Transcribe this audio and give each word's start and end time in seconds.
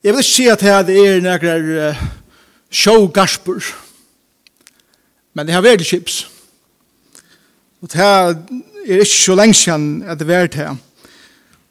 Jeg 0.00 0.14
vil 0.14 0.18
ikke 0.18 0.32
si 0.32 0.46
at 0.48 0.62
det 0.88 0.96
er 0.96 1.18
noen 1.20 1.66
uh, 1.76 1.98
showgasper, 2.72 3.66
men 5.36 5.44
det 5.44 5.52
har 5.52 5.60
vært 5.60 5.84
chips. 5.84 6.22
Og 7.84 7.90
det 7.92 8.00
er 8.00 8.32
ikke 8.96 9.10
så 9.12 9.36
lenge 9.36 9.58
siden 9.60 10.00
at 10.08 10.16
det 10.16 10.24
har 10.24 10.40
vært 10.40 10.56
her. 10.56 10.78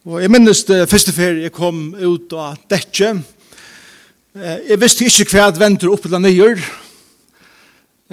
Og 0.06 0.22
jeg 0.22 0.30
minnes 0.30 0.62
det 0.70 0.86
første 0.92 1.16
ferie 1.16 1.48
jeg 1.48 1.56
kom 1.58 1.96
ut 1.98 2.38
av 2.38 2.62
dette. 2.70 3.16
Uh, 4.38 4.58
Jeg 4.70 4.78
visste 4.78 5.10
ikke 5.10 5.32
hva 5.34 5.48
jeg 5.48 5.60
venter 5.66 5.90
opp 5.90 6.06
til 6.06 6.22
nye. 6.22 6.54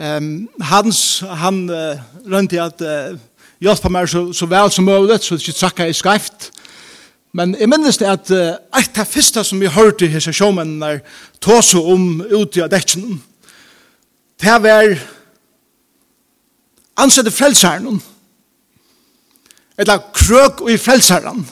Um, 0.00 0.48
Hans, 0.64 1.24
han 1.28 1.66
uh, 1.68 2.00
rønte 2.24 2.56
at 2.62 2.80
uh, 2.80 3.20
hjelpe 3.60 3.92
meg 3.92 4.08
så, 4.08 4.30
så 4.32 4.48
vel 4.48 4.72
som 4.72 4.88
mulig, 4.88 5.20
så 5.20 5.36
det 5.36 5.44
ikke 5.44 5.60
trakk 5.60 5.84
jeg 5.84 5.92
i 5.92 6.00
skreft. 6.00 6.50
Men 7.36 7.56
jeg 7.60 7.68
minnes 7.68 7.98
det 8.00 8.08
at 8.08 8.30
uh, 8.32 8.54
et 8.80 8.98
av 8.98 9.08
første 9.08 9.42
som 9.44 9.60
vi 9.60 9.68
hørte 9.68 10.08
hese 10.08 10.32
sjåmennene 10.32 11.02
tåse 11.44 11.76
om 11.76 12.22
ute 12.24 12.62
av 12.64 12.70
dekken, 12.72 13.18
det 14.40 14.54
var 14.64 14.94
ansette 16.96 17.32
frelseren, 17.32 18.00
eller 19.76 20.06
krøk 20.16 20.62
i 20.72 20.78
frelseren. 20.80 21.44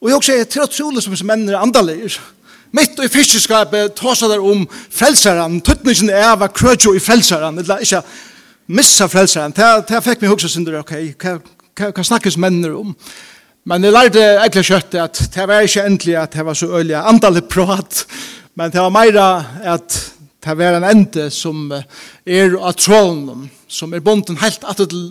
Og 0.00 0.08
jeg 0.08 0.16
også 0.16 0.38
er 0.38 0.48
til 0.48 0.64
å 0.64 0.68
utrolig 0.68 1.04
som 1.04 1.12
disse 1.12 1.28
mennene 1.28 1.60
andalier. 1.60 2.16
Mitt 2.74 2.96
og 2.98 3.04
i 3.04 3.12
fiskeskapet 3.12 3.92
tåse 4.00 4.28
der 4.32 4.40
om 4.40 4.64
frelseren, 4.72 5.60
tøttningen 5.60 6.08
er 6.08 6.30
av 6.32 6.46
krøk 6.56 6.88
i 6.94 7.04
frelseren, 7.04 7.60
eller 7.60 7.84
ikke 7.84 8.00
missa 8.72 9.08
frelseren. 9.12 9.52
Det, 9.52 9.70
det 9.92 10.02
fikk 10.08 10.24
meg 10.24 10.32
også 10.32 10.48
synder, 10.48 10.80
ok, 10.80 10.96
hva 11.20 11.36
hva, 11.74 11.90
hva 11.90 12.04
snakkes 12.06 12.40
mennene 12.40 12.72
om? 12.72 12.94
Um. 12.94 13.32
Men 13.64 13.84
jeg 13.86 13.94
lærte 13.94 14.20
egentlig 14.20 14.62
kjøtt 14.68 14.94
at 15.00 15.18
det 15.32 15.44
var 15.48 15.64
ikke 15.64 15.82
endelig 15.88 16.16
at 16.20 16.34
det 16.36 16.42
var 16.44 16.56
så 16.58 16.66
øyelig 16.68 16.98
antallet 17.00 17.46
prat, 17.48 18.02
men 18.60 18.72
det 18.72 18.82
var 18.82 18.92
mer 18.92 19.16
at 19.72 19.96
det 20.44 20.56
var 20.58 20.76
en 20.76 20.84
ende 20.84 21.30
som 21.32 21.72
er 21.72 22.58
av 22.60 22.74
trålen, 22.76 23.46
som 23.64 23.94
er 23.96 24.04
bonden 24.04 24.36
helt 24.42 24.66
at 24.68 24.82
til, 24.84 25.06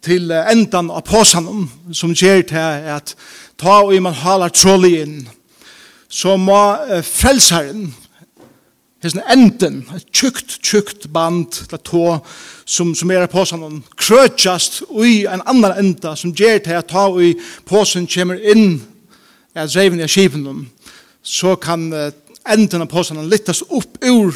til 0.00 0.32
enden 0.32 0.88
av 0.88 1.04
påsen, 1.04 1.68
som 1.92 2.16
gjør 2.16 2.46
til 2.48 2.88
at 2.96 3.12
ta 3.60 3.82
og 3.82 3.92
man 4.00 4.16
haler 4.16 4.56
trålen 4.56 4.96
inn, 5.02 5.18
så 6.08 6.38
må 6.40 6.56
frelseren, 7.04 7.90
Hesten 8.98 9.22
enden, 9.30 9.84
et 9.94 10.08
tjukt, 10.10 10.56
tjukt 10.58 11.04
band, 11.14 11.60
det 11.70 11.78
tå, 11.86 12.18
som, 12.66 12.90
som 12.98 13.10
er 13.14 13.28
på 13.30 13.44
sånn, 13.46 13.84
krøtjast 13.94 14.80
ui 14.90 15.22
en 15.30 15.44
annan 15.46 15.76
enda, 15.78 16.16
som 16.18 16.34
gjer 16.34 16.58
til 16.64 16.80
at 16.80 16.90
ta 16.90 17.04
ui 17.06 17.36
påsen 17.68 18.08
kommer 18.10 18.40
inn, 18.42 18.80
er 19.54 19.70
reiven 19.70 20.02
i 20.02 20.10
skipen 20.10 20.66
så 21.22 21.56
kan 21.60 21.92
enden 22.48 22.82
av 22.82 22.88
påsen 22.90 23.20
littas 23.28 23.62
opp 23.68 23.98
ur 24.02 24.34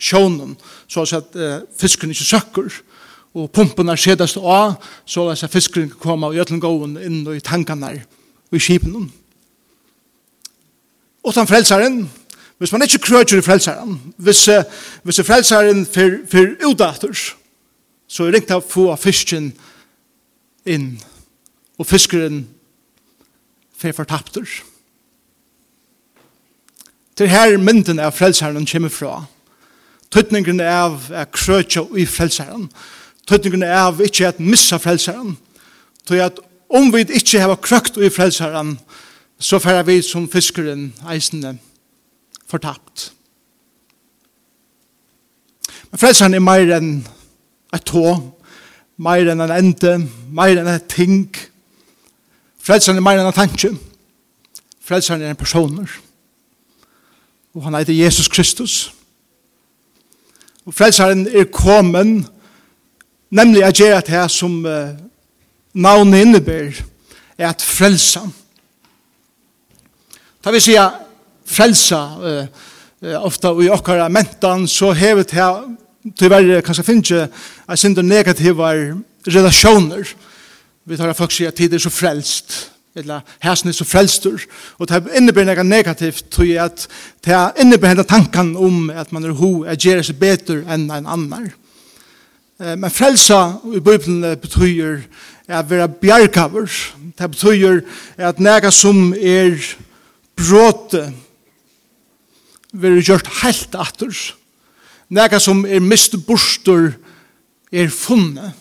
sjånen, 0.00 0.56
så 0.88 1.04
at 1.04 1.36
uh, 1.36 1.60
fisken 1.76 2.10
ikke 2.10 2.28
søkker, 2.28 2.78
og 3.36 3.50
pumpene 3.54 3.94
skjedast 3.94 4.40
av, 4.40 4.80
så 5.06 5.28
at 5.30 5.52
fisken 5.52 5.90
kan 5.92 6.00
komme 6.02 6.30
og 6.30 6.38
gjøtlengåen 6.38 6.96
inn 6.98 7.20
i 7.30 7.42
tankene 7.44 7.92
og 8.50 8.56
i 8.58 8.62
skipen. 8.62 9.10
Og 11.20 11.36
den 11.36 11.46
frelseren, 11.46 12.00
Hvis 12.60 12.72
man 12.72 12.82
ikke 12.82 12.98
krøtjer 12.98 13.38
i 13.38 13.42
frelseren, 13.42 13.94
hvis, 14.16 14.48
uh, 14.48 14.54
hvis 15.02 15.20
frelseren 15.24 15.86
for, 15.86 16.10
for 16.30 16.66
udater, 16.68 17.20
så 18.08 18.24
er 18.24 18.34
det 18.34 18.42
ikke 18.42 18.58
å 18.60 18.64
få 18.68 18.84
fisken 19.00 19.46
inn, 20.68 20.90
og 21.80 21.88
fiskeren 21.88 22.42
for 23.80 23.96
fortapter. 23.96 24.44
Til 27.16 27.32
her 27.32 27.56
mynden 27.56 28.02
av 28.04 28.12
frelseren 28.18 28.68
kommer 28.68 28.92
fra. 28.92 29.14
Tøtningen 30.12 30.60
av 30.60 31.08
er 31.16 31.32
krøtja 31.32 31.86
i 31.96 32.04
frelseren. 32.04 32.68
Tøtningen 33.24 33.64
av 33.64 34.04
ikke 34.04 34.28
at 34.34 34.44
missa 34.44 34.76
frelseren. 34.76 35.38
Til 36.04 36.20
at 36.28 36.44
om 36.68 36.92
vi 36.92 37.06
ikke 37.08 37.40
har 37.40 37.56
krøkt 37.56 37.96
i 37.96 38.12
frelseren, 38.12 38.76
så 39.40 39.58
færer 39.58 39.88
vi 39.88 40.02
som 40.04 40.28
fiskeren 40.28 40.90
eisende 41.08 41.56
frelseren 41.56 41.69
fortapt. 42.50 43.12
Men 45.90 45.98
frelseren 45.98 46.34
er 46.34 46.44
mer 46.44 46.74
enn 46.76 46.92
et 47.74 47.86
tå, 47.86 48.04
mer 49.00 49.30
enn 49.30 49.42
en 49.42 49.54
ende, 49.54 49.96
mer 50.34 50.60
enn 50.60 50.70
et 50.70 50.86
ting. 50.90 51.24
Frelseren 52.62 53.00
er 53.00 53.06
mer 53.06 53.20
enn 53.20 53.30
en 53.30 53.36
tanke. 53.36 53.72
Frelseren 54.82 55.22
er 55.22 55.34
en 55.34 55.40
personer. 55.40 55.90
Og 57.54 57.64
han 57.66 57.74
heter 57.78 57.96
Jesus 57.96 58.28
Kristus. 58.30 58.94
Og 60.66 60.74
frelseren 60.74 61.26
er 61.26 61.48
kommet, 61.50 62.28
nemlig 63.30 63.64
at 63.64 63.78
gjøre 63.78 64.00
det 64.00 64.14
her 64.14 64.28
som 64.28 64.64
uh, 64.64 64.90
navnet 65.74 66.26
innebærer, 66.26 66.82
er 67.38 67.48
at 67.48 67.62
frelsa. 67.62 68.20
Da 70.44 70.50
vil 70.50 70.62
jeg 70.70 70.90
frelsa 71.50 72.00
uh, 72.16 72.40
uh, 73.02 73.18
ofta 73.24 73.52
i 73.62 73.70
okkara 73.72 74.08
mentan 74.08 74.68
så 74.70 74.92
hevet 74.96 75.34
her 75.36 75.64
tyverre 76.18 76.62
kanskje 76.64 76.86
finnje 76.86 77.22
er 77.28 77.80
sindur 77.80 78.06
negativa 78.06 78.72
relasjoner 79.26 80.14
vi 80.90 80.96
tar 80.98 81.12
folk 81.14 81.32
sier 81.34 81.52
tid 81.54 81.74
er 81.74 81.82
så 81.82 81.90
frelst. 81.92 82.54
Eller 82.98 83.22
hersen 83.44 83.70
er 83.70 83.76
så 83.76 83.86
frelstur. 83.86 84.42
Og 84.78 84.88
det 84.90 85.04
innebär 85.14 85.46
nega 85.46 85.62
negativt 85.62 86.30
tog 86.34 86.50
at 86.58 86.86
det 87.24 87.38
innebærer 87.62 88.02
tankan 88.02 88.56
om 88.56 88.90
at 88.90 89.12
man 89.12 89.24
er 89.24 89.36
ho 89.38 89.62
er 89.62 89.78
gjerra 89.78 90.02
seg 90.02 90.18
betur 90.18 90.64
enn 90.66 90.88
en 90.90 91.06
annar. 91.06 91.50
Men 92.58 92.90
frelsa 92.92 93.60
i 93.70 93.80
Bibelen 93.80 94.34
betyr 94.40 95.04
at 95.48 95.70
vera 95.70 95.86
bjargaver 95.88 96.68
det 97.18 97.30
betyr 97.30 97.80
at 98.18 98.40
nega 98.40 98.70
som 98.74 99.14
er 99.14 99.56
bråte 100.36 101.06
vil 102.72 103.00
gjørt 103.02 103.28
helt 103.42 103.74
atter. 103.74 104.14
Nega 105.10 105.40
som 105.42 105.64
er 105.66 105.82
mist 105.82 106.14
bostor 106.26 106.92
er 107.72 107.90
funne. 107.90 108.52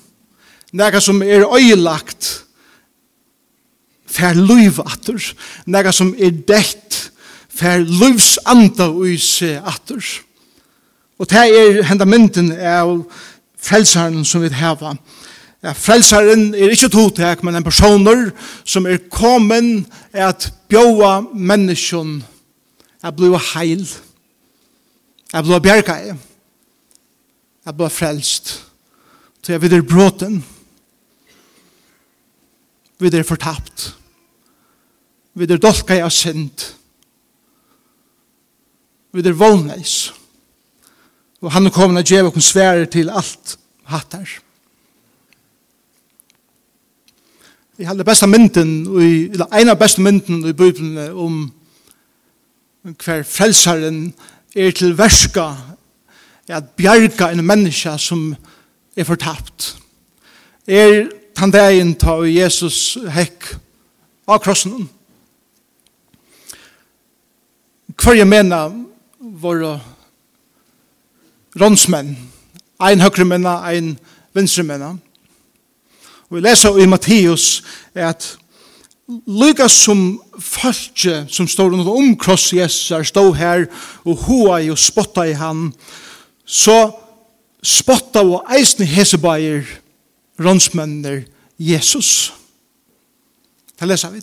Nega 0.73 1.01
som 1.01 1.21
er 1.21 1.45
øyelagt 1.45 2.29
fer 4.09 4.33
luiv 4.37 4.81
atter. 4.85 5.21
Nega 5.65 5.93
som 5.93 6.13
er 6.17 6.33
dekt 6.33 7.11
fer 7.59 7.83
luivs 7.85 8.37
anda 8.45 8.89
ui 8.89 9.17
se. 9.17 9.59
Og 11.19 11.29
det 11.29 11.45
er 11.45 11.83
henda 11.89 12.05
mynden 12.07 12.53
av 12.55 13.03
frelsaren 13.59 14.23
som 14.25 14.41
vi 14.41 14.51
heva. 14.55 14.95
Ja, 15.59 15.73
frelsaren 15.75 16.53
er 16.55 16.71
ikkje 16.71 16.87
totek, 16.93 17.41
men 17.43 17.57
en 17.59 17.65
personer 17.65 18.29
som 18.63 18.85
er 18.87 19.01
kommen 19.11 19.83
at 20.15 20.47
bjóa 20.71 21.19
menneskjon 21.35 22.21
Jeg 23.03 23.15
ble 23.15 23.39
heil. 23.53 23.85
Jeg 25.31 25.45
ble 25.45 25.59
bjerga 25.63 25.95
i. 26.03 26.15
Jeg 27.65 27.77
ble 27.77 27.89
frelst. 27.93 28.51
Så 29.43 29.53
jeg 29.53 29.61
videre 29.63 29.85
bråten. 29.87 30.41
Videre 32.99 33.23
fortapt. 33.23 33.93
Videre 35.39 35.61
dolka 35.63 35.95
jeg 35.95 36.03
av 36.03 36.11
synd. 36.11 36.65
Videre 39.15 39.37
voldneis. 39.39 40.11
Og 41.39 41.53
han 41.55 41.71
kom 41.71 41.95
og 41.95 42.03
gjør 42.03 42.33
og 42.33 42.41
svære 42.43 42.89
til 42.91 43.09
alt 43.09 43.55
hattar. 43.87 44.27
Jeg 47.79 47.87
hadde 47.87 48.03
besta 48.03 48.27
mynden, 48.27 48.73
eller 49.31 49.47
en 49.55 49.71
av 49.71 49.77
beste 49.79 50.03
mynden 50.03 50.43
i 50.49 50.51
Bibelen 50.51 50.97
om 51.15 51.45
hver 52.83 53.23
frelsaren 53.23 54.13
er 54.55 54.71
til 54.71 54.97
verska 54.97 55.51
at 56.49 56.69
bjerga 56.77 57.29
en 57.31 57.45
menneske 57.45 57.97
som 57.97 58.35
er 58.97 59.03
fortapt. 59.03 59.75
Er 60.67 61.09
han 61.37 61.51
dagen 61.51 61.95
ta 61.95 62.15
Jesus 62.25 62.97
hekk 63.13 63.53
av 64.27 64.41
krossen. 64.43 64.89
Hver 67.99 68.17
jeg 68.17 68.27
mener 68.27 68.73
våre 69.19 69.77
rånsmenn, 71.59 72.15
ein 72.79 73.03
høyre 73.03 73.25
menna, 73.27 73.59
ein 73.67 73.97
venstre 74.33 74.63
menna. 74.63 74.95
Og 76.29 76.37
vi 76.37 76.43
leser 76.45 76.79
i 76.79 76.87
Matteus 76.87 77.63
at 77.93 78.37
Lika 79.09 79.65
som 79.69 80.19
falske 80.37 81.23
som 81.33 81.47
står 81.49 81.73
under 81.73 81.87
om 81.89 82.11
kross 82.17 82.51
stå 82.53 83.03
stod 83.03 83.35
her 83.35 83.65
og 84.05 84.17
hoa 84.27 84.59
i 84.61 84.69
og 84.69 84.77
spotta 84.77 85.25
i 85.25 85.33
han, 85.33 85.71
så 86.45 86.91
spotta 87.65 88.21
og 88.21 88.45
eisne 88.53 88.85
hesebeier 88.85 89.65
rånsmennene 90.39 91.25
Jesus. 91.57 92.33
Det 93.79 93.87
leser 93.87 94.13
vi. 94.13 94.21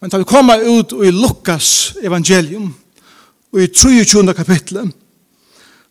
Men 0.00 0.10
da 0.10 0.18
vi 0.18 0.26
kommer 0.26 0.58
ut 0.66 0.92
i 0.92 1.14
Lukas 1.14 1.94
evangelium, 2.02 2.74
og 3.52 3.62
i 3.62 3.66
23. 3.68 4.34
kapitlet, 4.34 4.90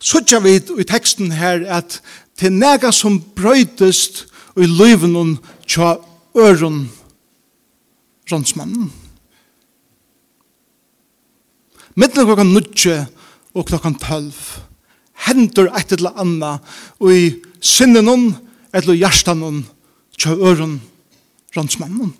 så 0.01 0.19
tja 0.25 0.39
vi 0.41 0.57
i 0.57 0.83
teksten 0.89 1.31
her 1.31 1.61
at 1.69 2.01
til 2.35 2.51
nega 2.51 2.89
som 2.91 3.19
brøytest 3.37 4.25
i 4.57 4.65
løyvenon 4.65 5.37
tja 5.69 5.93
øron 6.37 6.89
rånsmannen. 8.31 8.91
Mittlen 11.95 12.25
klokkan 12.25 12.53
nudje 12.53 13.05
og 13.53 13.65
klokkan 13.67 13.97
tølv 13.99 14.37
hendur 15.27 15.69
eit 15.75 15.91
eller 15.91 16.15
anna 16.19 16.55
og 16.99 17.13
i 17.13 17.35
sinnenon 17.61 18.31
eller 18.73 18.97
hjertanon 18.97 19.61
tja 20.17 20.33
øron 20.33 20.79
rånsmannen. 21.57 22.13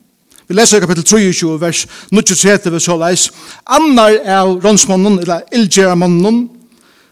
Vi 0.48 0.56
leser 0.56 0.78
i 0.78 0.84
kapittel 0.84 1.06
23, 1.08 1.62
vers 1.62 1.86
23, 2.12 2.72
vi 2.74 2.80
så 2.80 2.98
leis. 3.00 3.30
Annar 3.66 4.18
er 4.20 4.50
rånsmannen, 4.60 5.20
eller 5.20 5.46
ildgeramannen, 5.56 6.50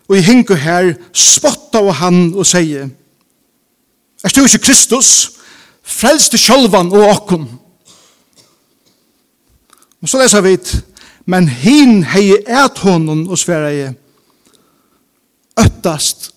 og 0.09 0.17
i 0.17 0.23
hingu 0.25 0.57
her 0.59 0.91
spotta 1.15 1.79
av 1.79 1.93
han 2.01 2.33
og 2.33 2.45
sier, 2.45 2.89
Er 4.19 4.33
du 4.35 4.41
ikke 4.43 4.65
Kristus? 4.65 5.38
Frelste 5.89 6.37
sjølvan 6.37 6.91
og 6.93 7.07
okkun. 7.07 7.47
Og 9.99 10.09
så 10.09 10.21
leser 10.21 10.45
vi 10.45 10.55
men 11.29 11.45
hin 11.47 12.03
hei 12.09 12.33
et 12.39 12.79
honom 12.81 13.27
og 13.29 13.37
sverre 13.37 13.69
jeg, 13.75 13.95
øttast, 15.59 16.31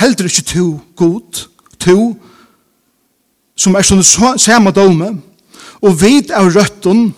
heldur 0.00 0.26
ikkje 0.26 0.46
to 0.48 0.64
god, 0.98 1.44
to, 1.78 1.98
som 3.54 3.76
er 3.78 3.86
sånn 3.86 4.02
samme 4.02 4.72
dome, 4.74 5.12
og 5.84 6.00
vit 6.00 6.32
av 6.34 6.50
røtten, 6.56 7.12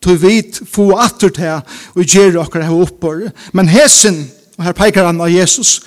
to 0.00 0.14
vit 0.20 0.60
få 0.70 0.92
atter 1.02 1.32
til, 1.34 1.64
og 1.96 2.06
gjer 2.06 2.38
okkar 2.40 2.68
her 2.68 2.84
oppår, 2.86 3.26
men 3.56 3.72
hesen, 3.72 4.22
og 4.54 4.68
her 4.68 4.76
peikar 4.76 5.08
han 5.10 5.20
av 5.24 5.32
Jesus, 5.32 5.80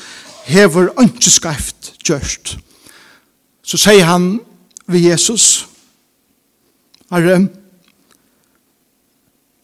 hever 0.49 0.91
ønskeskreift 0.99 1.93
gjørst. 2.03 2.57
Så 3.63 3.79
sier 3.79 4.09
han, 4.09 4.41
ved 4.87 4.99
Jesus. 4.99 5.67
Herre, 7.11 7.47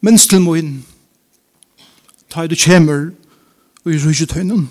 minst 0.01 0.30
til 0.30 0.42
moin, 0.42 0.86
ta 2.30 2.48
du 2.48 2.56
kjemer 2.56 3.10
og 3.83 3.94
i 3.94 3.98
rujutøynen. 3.98 4.69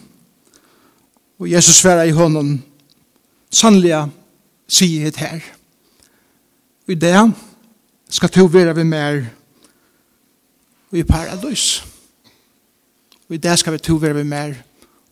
Og 1.39 1.51
Jesus 1.51 1.75
sværa 1.75 2.03
i 2.03 2.15
hånden, 2.15 2.63
sannelig 3.51 4.09
sier 4.69 5.05
het 5.05 5.17
her. 5.17 5.41
Og 6.87 6.93
i 6.93 6.95
det 6.95 7.17
skal 8.09 8.29
to 8.29 8.45
være 8.45 8.75
vi 8.75 8.83
mer 8.83 9.23
i 10.93 11.03
paradis. 11.03 11.85
Og 13.29 13.35
i 13.35 13.37
det 13.37 13.59
skal 13.59 13.73
vi 13.73 13.79
to 13.79 13.95
være 13.95 14.15
vi 14.15 14.23
mer 14.23 14.55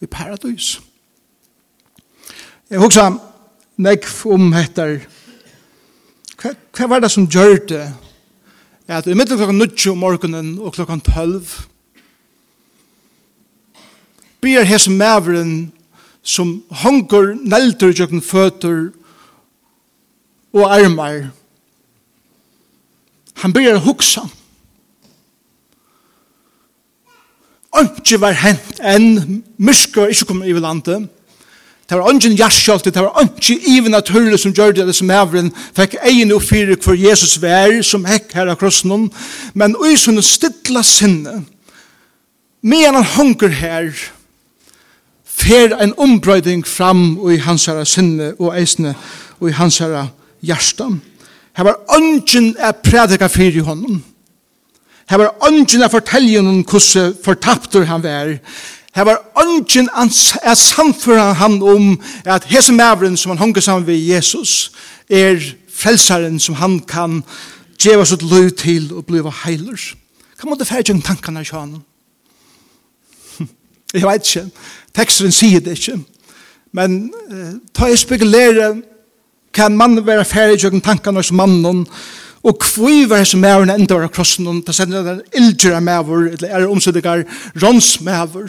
i 0.01 0.07
paradis. 0.07 0.81
Jeg 2.71 2.81
husker 2.81 3.19
nekv 3.77 4.27
om 4.33 4.53
heter 4.53 4.99
hva, 6.41 6.53
hva 6.77 6.89
var 6.91 7.01
det 7.01 7.11
som 7.13 7.29
gjør 7.29 7.57
det? 7.69 7.87
At 8.89 9.07
i 9.07 9.15
midten 9.15 9.19
middel 9.19 9.41
klokken 9.41 9.59
9 9.59 9.91
om 9.91 9.99
morgenen 9.99 10.59
og 10.59 10.73
klokken 10.77 11.01
12. 11.01 11.43
blir 14.41 14.63
hese 14.63 14.91
maveren 14.91 15.73
som 16.23 16.63
hongur 16.83 17.35
neldur 17.35 17.91
jøkken 17.91 18.23
føtter 18.23 18.93
og 20.55 20.71
armar. 20.71 21.31
Han 23.43 23.53
blir 23.53 23.79
hugsa. 23.83 24.23
Ikke 27.77 28.21
var 28.21 28.39
hent 28.39 28.79
enn 28.81 29.43
mysker 29.59 30.13
ikke 30.13 30.31
kommer 30.31 30.47
i 30.47 30.55
landet. 30.55 31.11
Det 31.87 31.95
var 31.97 32.09
ungen 32.11 32.35
jarsjolte, 32.35 32.91
det 32.91 33.03
var 33.03 33.21
ungen 33.21 33.61
even 33.63 33.91
naturlig 33.91 34.41
som 34.43 34.53
gjør 34.53 34.73
det 34.73 34.95
som 34.95 35.11
hevren, 35.11 35.53
fikk 35.77 35.95
egen 36.03 36.33
og 36.35 36.43
for 36.43 36.99
Jesus 36.99 37.37
vær 37.43 37.79
som 37.83 38.05
hekk 38.05 38.35
her 38.35 38.51
av 38.51 38.59
krossen, 38.59 39.11
men 39.55 39.77
ui 39.79 39.95
sånne 39.95 40.23
stilla 40.23 40.83
sinne, 40.83 41.45
medan 42.63 42.99
han 42.99 43.13
hunker 43.15 43.55
her, 43.55 43.93
fer 45.25 45.77
en 45.79 45.95
ombrøyding 46.01 46.65
fram 46.67 47.19
i 47.31 47.39
hans 47.45 47.69
herra 47.69 47.85
sinne 47.87 48.33
og 48.39 48.57
eisne 48.57 48.97
og 49.39 49.51
i 49.51 49.55
hans 49.55 49.79
herra 49.79 50.09
hjertan. 50.43 51.01
Her 51.57 51.65
var 51.65 51.79
ungen 51.97 52.55
er 52.59 52.73
prædika 52.73 53.29
fyrir 53.29 53.63
honom. 53.63 54.03
Her 55.09 55.17
var 55.23 55.37
ungen 55.47 55.83
er 55.83 55.93
forteljen 55.93 56.47
om 56.47 56.65
hvordan 56.65 57.15
fortapter 57.25 57.85
han 57.85 58.03
vær, 58.03 58.39
Her 58.97 59.05
var 59.05 59.21
ønsken 59.43 59.89
at 60.43 60.59
samføre 60.59 61.35
han 61.35 61.63
om 61.63 62.01
at 62.25 62.45
hese 62.45 62.73
mævren 62.73 63.17
som 63.17 63.31
han 63.31 63.39
hongar 63.39 63.61
sammen 63.61 63.87
ved 63.87 63.95
Jesus 63.95 64.73
er 65.11 65.37
frelsaren 65.69 66.41
som 66.41 66.55
han 66.55 66.79
kan 66.81 67.23
gjøre 67.83 68.07
sitt 68.07 68.23
liv 68.23 68.51
til 68.51 68.95
og 68.95 69.05
bli 69.07 69.21
heiler. 69.45 69.83
Hva 70.41 70.49
måtte 70.49 70.65
det 70.65 70.69
færre 70.71 70.83
gjennom 70.83 71.03
tankene 71.05 71.43
i 71.45 71.51
han? 71.53 71.75
Jeg 73.95 74.03
vet 74.03 74.31
ikke. 74.31 74.51
Teksteren 74.97 75.33
sier 75.33 75.61
det 75.61 75.77
ikke. 75.77 75.99
Men 76.73 77.13
uh, 77.31 77.53
ta 77.75 77.87
jeg 77.87 77.99
spekulere 77.99 78.77
kan 79.53 79.77
mannen 79.77 80.07
være 80.07 80.25
færre 80.25 80.57
gjennom 80.57 80.81
tankene 80.81 81.21
hos 81.21 81.33
mannen 81.33 81.85
og 82.43 82.59
kvui 82.61 83.05
var 83.09 83.25
som 83.25 83.41
mævren 83.41 83.71
enda 83.71 83.95
var 83.95 84.09
av 84.09 84.13
krossen 84.15 84.49
og 84.49 84.65
ta 84.65 84.73
sender 84.73 85.05
den 85.05 85.21
ildgjøra 85.37 85.81
mævur 85.81 86.31
eller 86.33 86.49
er 86.49 86.67
omsøddegar 86.69 87.25
rons 87.63 88.01
mævur 88.01 88.49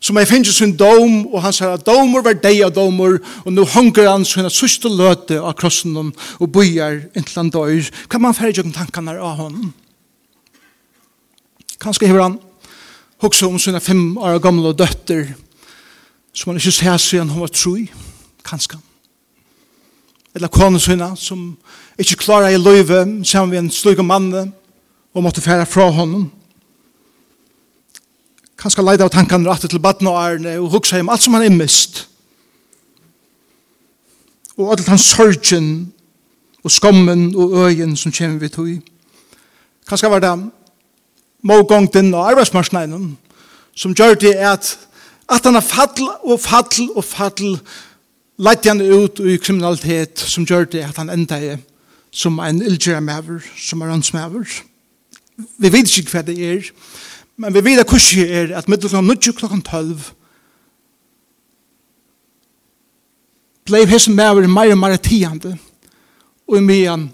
som 0.00 0.16
er 0.16 0.28
finnes 0.28 0.56
sin 0.56 0.72
dom, 0.76 1.26
og 1.28 1.42
han 1.44 1.52
sier 1.52 1.74
at 1.76 1.84
domer 1.84 2.24
var 2.24 2.38
deg 2.40 2.62
av 2.64 2.72
domer, 2.72 3.18
og 3.44 3.52
nå 3.52 3.66
hunker 3.74 4.08
han 4.08 4.24
sin 4.24 4.48
sørste 4.48 4.88
løte 4.88 5.36
av 5.36 5.52
krossen 5.60 5.96
og 6.00 6.46
bøyer 6.48 7.02
inntil 7.12 7.42
han 7.42 7.52
dør. 7.52 7.90
Kan 8.08 8.24
man 8.24 8.36
færre 8.36 8.54
gjøre 8.56 8.72
tankene 8.72 9.18
av 9.20 9.36
honom? 9.44 9.74
Kanskje 11.80 12.08
hever 12.08 12.24
han 12.24 12.40
hoksa 13.20 13.46
om 13.46 13.58
sina 13.60 13.80
fem 13.80 14.16
år 14.16 14.40
gamle 14.40 14.72
døtter, 14.72 15.34
som 16.32 16.50
han 16.50 16.60
ikke 16.60 16.72
ser 16.72 16.96
siden 16.96 17.28
hun 17.28 17.44
var 17.44 17.52
troi, 17.52 17.90
kanskje. 18.46 18.80
Eller 20.34 20.48
kone 20.48 20.80
sina, 20.80 21.12
som 21.16 21.58
ikke 21.98 22.22
klarer 22.22 22.54
i 22.54 22.60
løyve, 22.60 23.02
sammen 23.24 23.50
med 23.50 23.58
en 23.64 23.72
slug 23.74 24.00
mann, 24.04 24.52
og 25.12 25.24
måtte 25.24 25.42
fære 25.44 25.66
fra 25.66 25.90
honom 25.90 26.30
kanskje 28.60 28.84
leide 28.84 29.06
av 29.06 29.12
tankene 29.14 29.48
rett 29.48 29.64
til 29.70 29.80
baden 29.82 30.10
og 30.10 30.18
ærene 30.20 30.58
og 30.60 30.70
hukse 30.74 30.98
hjem, 30.98 31.08
alt 31.08 31.24
som 31.24 31.34
han 31.36 31.46
er 31.46 31.54
mist. 31.54 32.06
Og 34.58 34.72
alt 34.74 34.88
hans 34.88 35.08
sorgen 35.14 35.92
og 36.64 36.70
skommen 36.70 37.30
og 37.36 37.56
øyen 37.64 37.96
som 37.96 38.12
kommer 38.12 38.38
vi 38.38 38.48
tog. 38.48 38.68
Kanskje 39.88 40.10
var 40.10 40.20
det 40.20 40.34
mågongten 41.42 42.14
og 42.14 42.30
arbeidsmarsneinen 42.30 43.16
som 43.74 43.94
gjør 43.94 44.14
det 44.14 44.34
at 44.34 44.78
at 45.30 45.44
han 45.44 45.56
er 45.56 45.62
fall 45.62 46.08
og 46.26 46.40
fall 46.40 46.88
og 46.96 47.04
fall 47.04 47.58
leit 48.38 48.66
han 48.66 48.80
ut 48.80 49.20
i 49.20 49.36
kriminalitet 49.36 50.18
som 50.18 50.44
gjør 50.44 50.66
det 50.72 50.82
at 50.84 50.96
han 50.98 51.10
enda 51.10 51.38
er 51.38 51.60
som 52.10 52.38
en 52.42 52.62
ildgjera 52.62 53.00
maver, 53.00 53.44
som 53.56 53.80
er 53.80 53.92
hans 53.92 54.12
maver. 54.12 54.48
Vi 55.58 55.70
vet 55.72 55.98
ikke 55.98 56.16
hva 56.16 56.22
det 56.26 56.34
er, 56.42 56.70
Men 57.40 57.54
vi 57.54 57.62
vet 57.64 57.88
hvordan 57.88 58.28
er 58.28 58.56
at 58.58 58.68
middel 58.68 58.88
klokken 58.88 59.16
9 59.16 59.32
klokken 59.32 59.62
12 59.62 60.00
blei 63.70 63.86
hessen 63.86 64.16
mever 64.18 64.48
meir 64.50 64.74
og 64.74 64.80
meir 64.80 64.98
tiande 64.98 65.54
og 66.48 66.56
i 66.58 66.60
mian 66.64 67.06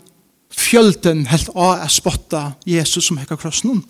fjölden 0.56 1.26
helt 1.28 1.50
av 1.54 1.82
a 1.84 1.88
spotta 1.92 2.42
Jesus 2.66 3.06
som 3.06 3.18
hekka 3.20 3.36
krossen 3.36 3.82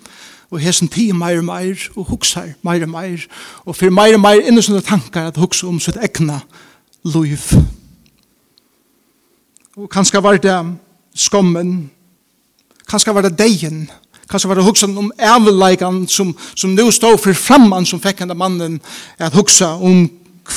og 0.50 0.60
hessen 0.60 0.90
ti 0.92 1.08
meir 1.14 1.40
og 1.40 1.46
meir 1.46 1.88
og 1.94 2.10
huksar 2.10 2.52
meir 2.66 2.84
og 2.84 2.90
meir. 2.90 3.26
Og 3.64 3.76
fyrir 3.76 3.94
meir 3.94 4.18
og 4.18 4.24
meir 4.24 4.44
innu 4.44 4.62
sånne 4.62 4.84
tankar 4.84 5.30
at 5.30 5.40
huksa 5.40 5.70
om 5.70 5.80
sitt 5.80 5.96
egna 6.02 6.40
luiv 7.06 7.52
og 9.76 9.88
kanska 9.92 10.20
var 10.20 10.40
det 10.40 10.56
skommen 11.14 11.90
kanska 12.88 13.12
var 13.12 13.22
det 13.22 13.38
degen 13.38 13.86
Kanskje 14.30 14.48
var 14.48 14.58
det 14.58 14.64
hugsa 14.66 14.86
om 14.86 15.12
æveleikan 15.18 16.06
som, 16.08 16.34
som 16.54 16.70
nu 16.74 16.90
stod 16.90 17.18
for 17.22 17.32
framman 17.32 17.86
som 17.86 18.00
fikk 18.02 18.24
henne 18.24 18.34
mannen 18.34 18.80
at 19.18 19.34
hugsa 19.34 19.76
om 19.78 20.08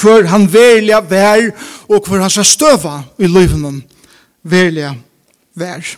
hver 0.01 0.27
han 0.29 0.47
verilega 0.53 1.01
vær 1.09 1.49
og 1.89 2.07
hver 2.07 2.23
han 2.25 2.33
skal 2.33 2.45
støva 2.45 2.95
i 3.17 3.29
løyvenen 3.29 3.83
verilega 4.43 4.95
vær. 5.57 5.95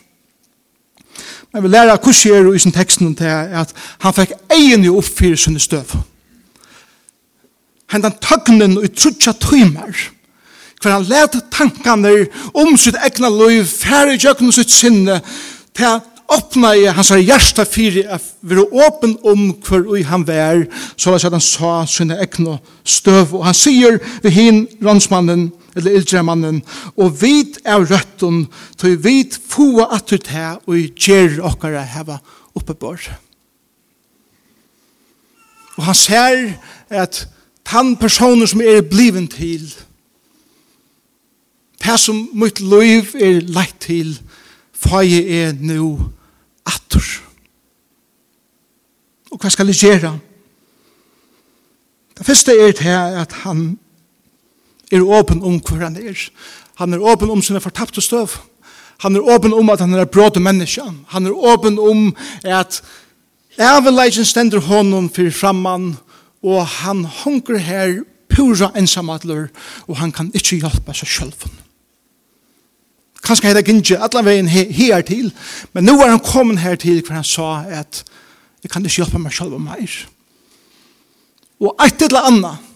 Men 1.53 1.63
vi 1.63 1.67
lærer 1.71 1.97
hvordan 1.99 2.47
er 2.47 2.53
i 2.55 2.59
sin 2.59 2.71
teksten 2.75 3.15
til 3.15 3.25
at 3.61 3.73
han 3.99 4.15
fikk 4.15 4.33
egen 4.55 4.85
jo 4.87 4.97
oppfyrir 4.99 5.39
sinne 5.39 5.59
støv. 5.59 5.95
Hentan 7.91 8.15
tøgnen 8.23 8.77
og 8.79 8.87
trutja 8.95 9.33
tøymer 9.35 9.91
hver 10.81 10.95
han 10.95 11.05
let 11.05 11.35
tankene 11.53 12.25
om 12.57 12.77
sitt 12.79 12.95
egna 12.97 13.29
liv, 13.29 13.67
færre 13.67 14.17
jøkken 14.17 14.51
sitt 14.55 14.71
sinne 14.73 15.19
til 15.77 15.99
åpna 16.31 16.75
i 16.75 16.85
hans 16.85 17.11
hjärsta 17.11 17.65
fyrir 17.65 18.07
at 18.09 18.23
være 18.41 18.63
åpen 18.71 19.17
om 19.23 19.49
hver 19.67 19.87
ui 19.87 20.03
han 20.07 20.23
vær, 20.27 20.63
så 20.95 21.15
at 21.15 21.31
han 21.31 21.43
sa 21.43 21.81
sinne 21.87 22.19
ekne 22.23 22.59
støv. 22.83 23.35
Og 23.35 23.45
han 23.45 23.57
sier 23.57 23.99
vi 24.23 24.29
hin 24.33 24.67
rannsmannen, 24.83 25.49
eller 25.75 25.95
ildremannen, 25.95 26.61
og 26.97 27.21
vit 27.21 27.59
av 27.65 27.85
røtten, 27.87 28.45
til 28.77 28.97
vit 29.03 29.37
få 29.49 29.85
at 29.87 30.09
du 30.09 30.17
ta, 30.17 30.57
og 30.67 30.77
i 30.77 30.89
gjer 30.95 31.39
okkara 31.43 31.83
heva 31.95 32.19
oppe 32.55 32.75
bort. 32.75 33.11
Og 35.77 35.85
han 35.87 35.95
ser 35.95 36.41
at 36.89 37.25
han 37.71 37.95
personer 37.95 38.45
som 38.45 38.61
er 38.61 38.83
bliven 38.83 39.27
til, 39.31 39.63
det 41.81 41.97
som 41.97 42.27
mitt 42.37 42.59
liv 42.59 43.15
er 43.15 43.39
leit 43.47 43.79
til, 43.81 44.13
for 44.75 45.01
jeg 45.05 45.23
er 45.29 45.55
nå 45.57 46.11
attor. 46.71 47.07
Og 49.31 49.39
hva 49.39 49.51
skal 49.51 49.71
jeg 49.71 49.79
gjøre? 49.79 50.13
Det 52.17 52.25
første 52.27 52.53
er 52.53 52.71
til 52.77 52.95
at 53.21 53.33
han 53.43 53.79
er 54.91 55.05
åpen 55.05 55.43
om 55.43 55.59
hva 55.63 55.85
han 55.85 55.97
er. 55.97 56.17
Han 56.81 56.93
er 56.93 57.03
åpen 57.03 57.31
om 57.31 57.41
sine 57.41 57.61
fortapte 57.63 58.01
støv. 58.01 58.35
Han 59.01 59.15
er 59.15 59.29
åpen 59.33 59.53
om 59.53 59.69
at 59.73 59.81
han 59.81 59.93
er 59.93 60.05
bråte 60.05 60.39
menneske. 60.39 60.83
Han 61.07 61.25
er 61.25 61.33
åpen 61.33 61.79
om 61.79 62.11
at 62.43 62.81
Evelegen 63.59 64.25
stender 64.25 64.61
honom 64.63 65.09
fyrir 65.11 65.33
framman 65.35 65.95
og 66.43 66.65
han 66.65 67.03
hunker 67.05 67.57
her 67.59 67.99
pura 68.31 68.71
ensamadler 68.77 69.49
og 69.87 69.97
han 69.99 70.13
kan 70.15 70.31
ikke 70.33 70.61
hjelpe 70.61 70.95
seg 70.95 71.09
sjølven. 71.09 71.57
Kanskje 73.21 73.51
heter 73.51 73.65
Gintje, 73.65 73.99
alla 74.01 74.23
veien 74.25 74.47
her 74.49 75.01
til. 75.05 75.29
Men 75.73 75.85
nå 75.85 75.99
er 76.01 76.09
han 76.15 76.23
kommet 76.25 76.59
her 76.63 76.75
til 76.75 77.03
hver 77.05 77.19
han 77.19 77.27
sa 77.27 77.61
at 77.69 78.03
jeg 78.63 78.71
kan 78.71 78.85
ikke 78.85 79.01
hjelpe 79.01 79.21
meg 79.21 79.33
selv 79.33 79.57
og 79.57 79.61
meg. 79.61 79.89
Og 81.65 81.75
et 81.85 82.01
eller 82.01 82.25
annet. 82.25 82.67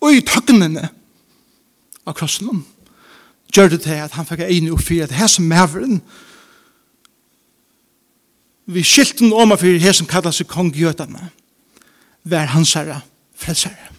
Og 0.00 0.16
i 0.16 0.22
tøknene 0.24 0.88
av 2.08 2.16
krossen 2.16 2.64
gjør 3.52 3.74
det 3.74 3.82
til 3.84 3.98
at 3.98 4.14
han 4.14 4.26
fikk 4.28 4.46
en 4.46 4.70
og 4.72 4.80
fyre 4.80 5.08
at 5.08 5.16
her 5.18 5.28
som 5.28 5.48
maveren 5.50 5.98
vi 8.70 8.84
skilten 8.86 9.32
om 9.34 9.52
at 9.52 9.64
her 9.66 9.92
som 9.96 10.06
kallet 10.06 10.36
seg 10.36 10.48
kong 10.48 10.70
Gjøtene 10.74 11.32
var 12.30 12.52
hans 12.54 12.76
herre 12.78 13.00
frelsere. 13.34 13.89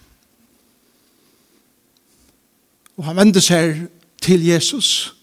Og 3.01 3.07
han 3.09 3.17
vende 3.17 3.41
seg 3.41 3.87
til 4.21 4.43
Jesus. 4.45 5.15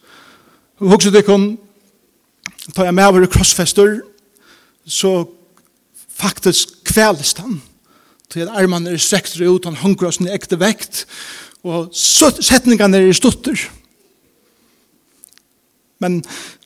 Og 0.82 0.97
også 0.97 1.12
det 1.14 1.23
kun, 1.28 1.52
da 2.75 2.88
jeg 2.88 2.94
med 2.94 3.06
over 3.06 3.26
krossfester, 3.30 4.00
så 4.82 5.12
faktisk 6.11 6.80
kvelest 6.85 7.38
han. 7.38 7.61
Til 8.30 8.40
at 8.40 8.50
armene 8.50 8.90
er 8.90 8.99
strekt 8.99 9.38
ut, 9.40 9.64
han 9.64 9.78
hunker 9.78 10.11
oss 10.11 10.18
ned 10.20 10.35
ekte 10.35 10.58
vekt, 10.58 11.04
og 11.62 11.94
setningene 11.94 12.99
er 12.99 13.14
stutter. 13.14 13.62
Men 16.02 16.18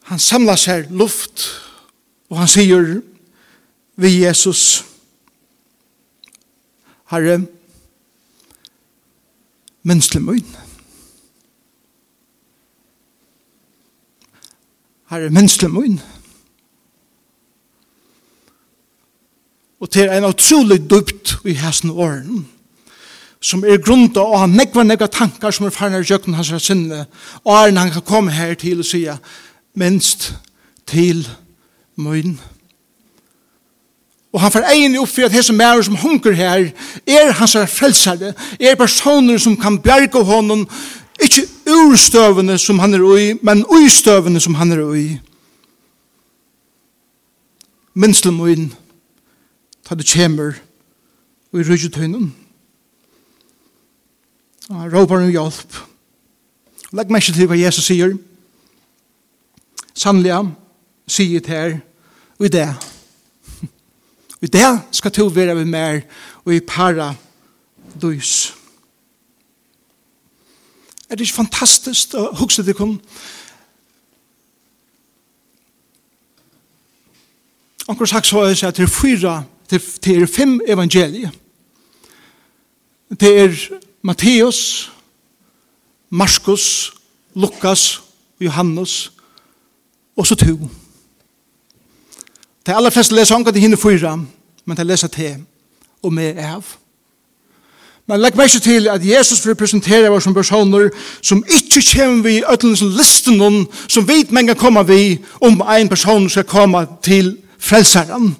han 0.08 0.18
samlar 0.18 0.56
seg 0.56 0.88
luft, 0.90 1.44
og 2.32 2.40
han 2.40 2.48
sier 2.48 2.88
vi 4.00 4.16
Jesus, 4.24 4.80
Herre, 7.12 7.42
menneskelig 9.84 10.24
møyne. 10.24 10.61
Herre, 15.12 15.24
er 15.24 15.30
menneskelig 15.30 15.70
min. 15.70 16.00
Og 19.80 19.90
til 19.90 20.08
er 20.08 20.18
en 20.18 20.24
utrolig 20.24 20.90
dypt 20.90 21.34
i 21.44 21.52
hessen 21.52 21.90
åren, 21.90 22.46
som 23.40 23.64
er 23.64 23.82
grunnt 23.82 24.16
av 24.16 24.30
å 24.30 24.40
ha 24.40 24.48
nekva 24.48 24.86
nekva 24.86 25.10
tankar 25.12 25.52
som 25.52 25.66
er 25.68 25.74
farne 25.74 26.00
i 26.00 26.08
jøkken 26.08 26.38
hans 26.38 26.54
sinne, 26.64 27.04
og 27.44 27.52
er 27.52 27.76
han 27.76 27.92
kan 27.92 28.08
komme 28.08 28.32
her 28.32 28.54
til 28.54 28.80
og 28.80 28.88
sige, 28.88 29.18
minst 29.74 30.30
til 30.88 31.26
min. 31.96 32.38
Og 34.32 34.40
han 34.40 34.52
får 34.52 34.70
egen 34.72 34.96
opp 34.96 35.12
for 35.12 35.28
at 35.28 35.36
hese 35.36 35.52
mærer 35.52 35.84
som 35.84 36.00
hunker 36.00 36.32
her, 36.32 36.70
er 37.04 37.36
hans 37.36 37.58
frelsare, 37.68 38.32
er 38.60 38.80
personer 38.80 39.36
som 39.36 39.60
kan 39.60 39.76
bjerge 39.82 40.24
honom, 40.24 40.64
ikke 41.20 41.51
ur 41.66 41.96
støvene 41.96 42.58
som 42.58 42.78
han 42.78 42.94
er 42.94 43.02
ui, 43.02 43.32
men 43.42 43.64
ui 43.66 43.88
støvene 43.90 44.40
som 44.40 44.54
han 44.54 44.72
er 44.72 44.82
ui. 44.84 45.20
Minsle 47.94 48.32
moin, 48.32 48.70
ta 49.84 49.94
det 49.94 50.06
kjemer, 50.08 50.56
ui 51.52 51.62
rydgetøynen. 51.62 52.30
Han 54.70 54.92
råpar 54.92 55.20
nu 55.20 55.30
hjelp. 55.30 55.76
Legg 56.92 57.10
meg 57.10 57.22
ikke 57.22 57.36
til 57.36 57.50
hva 57.50 57.58
Jesus 57.58 57.88
sier. 57.88 58.16
Sannelig, 59.94 60.38
sier 61.08 61.44
det 61.44 61.52
her, 61.52 61.76
og 62.38 62.48
i 62.48 62.52
det. 62.52 62.68
Og 64.40 64.48
i 64.48 64.52
det 64.52 64.70
skal 64.96 65.12
to 65.12 65.26
være 65.28 65.54
med 65.54 65.64
mer, 65.64 66.00
og 66.44 66.54
i 66.54 66.60
para 66.60 67.14
dus. 68.00 68.61
Er 71.12 71.16
det 71.16 71.26
ikke 71.26 71.42
fantastisk 71.42 72.14
å 72.16 72.30
huske 72.40 72.62
det 72.64 72.72
kun? 72.72 72.94
Anker 77.84 78.08
sagt 78.08 78.30
så 78.30 78.46
er 78.48 78.72
det 78.72 78.88
fyra, 78.88 79.42
det 79.68 79.82
er 80.08 80.24
fem 80.26 80.56
evangelier. 80.64 81.28
Det 83.20 83.32
er 83.42 83.60
Matteus, 84.02 84.88
Markus, 86.08 86.94
Lukas, 87.34 88.00
Johannes 88.40 89.12
og 90.16 90.26
så 90.26 90.34
to. 90.34 90.56
Det 92.64 92.72
er 92.72 92.80
aller 92.80 92.90
fleste 92.90 93.14
leser 93.14 93.36
anker 93.36 93.52
til 93.52 93.68
henne 93.68 93.76
fyra, 93.76 94.16
men 94.64 94.76
det 94.76 94.88
leser 94.88 95.12
til 95.12 95.44
og 96.02 96.12
med 96.12 96.40
av. 96.40 96.78
Men 98.10 98.18
legg 98.18 98.34
meg 98.36 98.50
ikke 98.50 98.64
til 98.64 98.88
at 98.90 99.04
Jesus 99.06 99.44
representerer 99.46 100.10
oss 100.10 100.26
som 100.26 100.34
personer 100.34 100.90
som 101.22 101.44
ikke 101.46 101.82
kommer 101.92 102.22
vi 102.26 102.36
i 102.40 102.44
ødelens 102.50 102.82
listen 102.82 103.38
noen 103.38 103.66
som 103.86 104.06
vet 104.08 104.32
mange 104.34 104.56
kommer 104.58 104.82
vi 104.82 105.20
om 105.40 105.60
en 105.62 105.88
person 105.88 106.28
skal 106.30 106.48
komme 106.48 106.82
til 107.02 107.36
frelseren. 107.62 108.32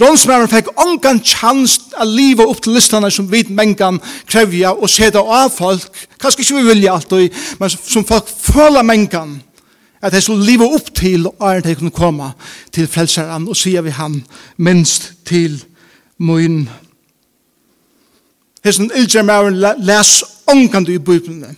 Rånsmæren 0.00 0.50
fikk 0.50 0.72
ongan 0.80 1.20
chans 1.22 1.76
å 2.00 2.06
liva 2.08 2.46
opp 2.50 2.64
til 2.64 2.74
listene 2.74 3.12
som 3.14 3.28
vi 3.30 3.44
mengan 3.46 4.00
krevja 4.26 4.72
og 4.72 4.90
seta 4.90 5.20
av 5.22 5.52
folk, 5.54 5.84
kanskje 6.18 6.42
ikke 6.42 6.56
vi 6.56 6.70
vilja 6.72 6.96
alt, 6.96 7.12
men 7.60 7.70
som 7.70 8.06
folk 8.08 8.26
føler 8.26 8.82
mengan, 8.82 9.36
at 10.02 10.16
de 10.16 10.22
skulle 10.24 10.48
liva 10.48 10.66
opp 10.66 10.90
til 10.96 11.28
og 11.28 11.44
er 11.46 11.62
de 11.62 11.76
kunne 11.78 11.94
komme 11.94 12.32
til 12.74 12.88
frelseren 12.90 13.46
og 13.46 13.56
sier 13.56 13.86
vi 13.86 13.94
han 13.94 14.24
minst 14.56 15.12
til 15.28 15.60
møyen 16.18 16.64
frelseren 16.64 16.83
hessen 18.64 18.90
ildsjermæren 18.96 19.60
les 19.78 20.24
ångande 20.46 20.94
i 20.94 20.98
Bibelen. 20.98 21.56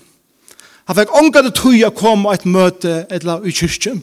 Han 0.87 0.97
fikk 0.97 1.15
ångande 1.19 1.51
tøy 1.55 1.83
å 1.87 1.95
komme 1.95 2.31
et 2.35 2.47
møte 2.47 3.05
etla 3.11 3.41
i 3.43 3.55
kyrkjen. 3.55 4.03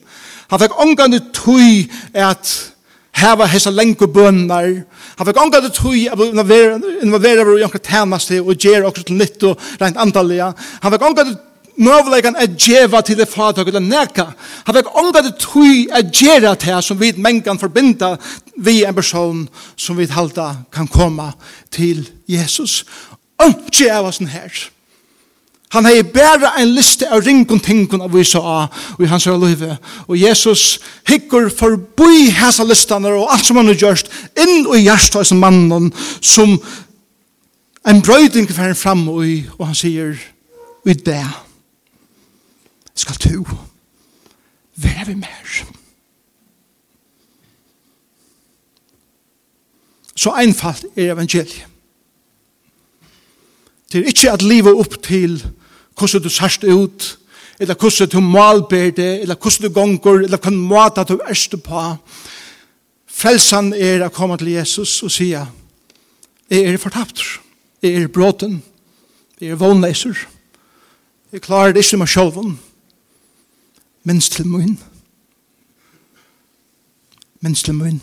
Han 0.51 0.59
fikk 0.59 0.75
ångande 0.83 1.21
tøy 1.35 1.85
at 2.13 2.51
heva 3.15 3.47
hesa 3.47 3.71
lengur 3.71 4.09
bønnar. 4.11 4.83
Han 5.17 5.29
fikk 5.29 5.39
ångade 5.39 5.71
tui 5.75 6.07
av 6.11 6.21
involvera 6.23 7.41
over 7.45 7.59
i 7.59 7.63
omkring 7.63 7.83
tænaste 7.83 8.41
og 8.41 8.57
gjer 8.57 8.87
okkur 8.87 9.07
til 9.07 9.19
nytt 9.19 9.43
og 9.47 9.59
rent 9.81 9.97
antallia. 9.97 10.51
Han 10.81 10.95
fikk 10.95 11.07
ångade 11.07 11.37
møvleikan 11.77 12.35
er 12.37 12.51
djeva 12.53 13.01
til 13.01 13.17
det 13.17 13.29
fatak 13.29 13.67
eller 13.67 13.83
neka. 13.83 14.25
Han 14.65 14.75
fick 14.75 14.91
ångade 14.95 15.33
tui 15.39 15.87
a 15.91 16.01
gera 16.01 16.55
til 16.55 16.81
som 16.83 16.99
vi 16.99 17.13
mengan 17.17 17.59
forbinda 17.59 18.15
vi 18.57 18.83
en 18.83 18.95
person 18.95 19.47
som 19.75 19.97
vi 19.97 20.05
halta 20.05 20.53
kan 20.71 20.87
komma 20.87 21.31
til 21.71 22.09
Jesus. 22.27 22.85
Ångje 23.41 23.91
av 23.91 24.05
oss 24.05 24.19
her. 24.19 24.69
Han 25.73 25.87
hei 25.89 26.03
bæra 26.05 26.51
en 26.61 26.75
liste 26.75 27.07
av 27.09 27.23
ringun 27.25 27.59
tingun 27.59 28.03
av 28.05 28.13
visa 28.13 28.39
av 28.39 29.01
i 29.01 29.07
hans 29.09 29.25
liv. 29.25 29.63
Og 30.05 30.17
Jesus 30.17 30.79
hikkur 31.09 31.49
forbui 31.49 32.29
hæsa 32.29 32.63
listan 32.63 33.05
og 33.09 33.31
alt 33.33 33.45
som 33.45 33.57
han 33.57 33.71
har 33.71 33.79
gjørst 33.81 34.11
inn 34.37 34.67
i 34.69 34.83
hjertet 34.83 35.23
av 35.23 35.39
mannen 35.39 35.89
som 36.21 36.59
en 37.89 38.03
brøyding 38.05 38.45
fer 38.53 38.77
fram 38.77 39.07
og, 39.09 39.25
og 39.57 39.65
han 39.71 39.75
sier, 39.75 40.13
Vi 40.83 40.93
det 40.93 41.23
skal 42.95 43.15
du 43.15 43.45
være 44.75 45.05
vi 45.05 45.13
mer. 45.13 45.63
Så 50.15 50.31
einfalt 50.31 50.85
er 50.95 51.13
evangeliet. 51.13 51.65
Det 53.91 54.01
er 54.01 54.09
ikke 54.09 54.31
at 54.31 54.41
livet 54.41 54.73
opp 54.73 54.95
til 55.05 55.37
hvordan 55.97 56.23
du 56.23 56.29
sørst 56.29 56.63
ut, 56.63 57.19
eller 57.59 57.75
hvordan 57.75 58.09
du 58.09 58.19
malber 58.19 58.89
det, 58.91 59.21
eller 59.21 59.35
hvordan 59.35 59.69
du 59.69 59.73
gonger, 59.73 60.23
eller 60.23 60.37
hvordan 60.37 60.59
måte 60.59 61.03
du 61.03 61.19
erste 61.29 61.57
på. 61.57 61.81
Frelsan 63.07 63.73
er 63.73 64.05
å 64.05 64.09
komme 64.13 64.37
til 64.37 64.55
Jesus 64.55 65.03
og 65.05 65.11
sige, 65.13 65.43
jeg 66.49 66.65
er 66.65 66.77
fortapt, 66.81 67.21
jeg 67.81 68.01
er 68.01 68.07
bråten, 68.07 68.63
jeg 69.39 69.53
er 69.53 69.61
vånleiser, 69.61 70.17
jeg 71.31 71.41
klarer 71.41 71.73
det 71.73 71.85
ikke 71.85 72.01
med 72.01 72.09
sjølven, 72.09 72.57
minst 74.03 74.33
til 74.33 74.47
munn. 74.47 74.79
Minst 77.41 77.65
til 77.65 77.73
munn. 77.73 78.01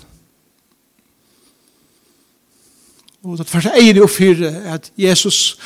Og 3.23 3.39
det 3.39 3.49
første 3.49 3.73
eier 3.77 4.01
jo 4.01 4.07
fire 4.09 4.53
at 4.73 4.93
Jesus 4.99 5.59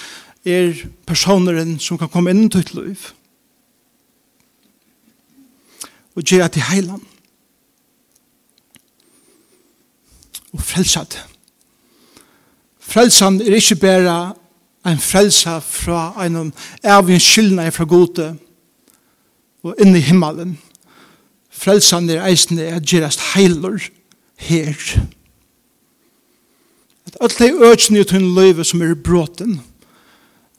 er 0.44 0.74
personeren 1.06 1.78
som 1.78 1.98
kan 1.98 2.10
komme 2.10 2.34
inn 2.34 2.48
til 2.50 2.60
et 2.60 2.74
liv. 2.74 3.10
Og 6.14 6.22
gjør 6.22 6.44
at 6.44 6.54
de 6.54 6.62
heiler. 6.62 6.98
Og 10.52 10.62
frelser 10.62 11.04
det. 11.04 11.22
Frelsen 12.78 13.40
er 13.40 13.54
ikke 13.54 13.76
bare 13.76 14.34
en 14.86 15.00
frelsa 15.00 15.58
fra 15.58 16.26
en 16.26 16.52
av 16.84 17.08
en 17.10 17.20
skyldner 17.20 17.70
fra 17.74 17.86
gode, 17.88 18.34
og 19.64 19.74
inn 19.80 19.96
i 19.96 20.02
himmelen. 20.04 20.58
Frelsan 21.50 22.10
er 22.10 22.24
eisende 22.26 22.66
at 22.76 22.86
gerast 22.86 23.22
heiler 23.32 23.80
her. 24.36 24.74
At 27.06 27.16
alle 27.20 27.70
økene 27.70 28.02
i 28.02 28.08
tunn 28.08 28.34
løyve 28.34 28.64
som 28.64 28.82
er 28.82 28.94
bråten, 28.94 29.60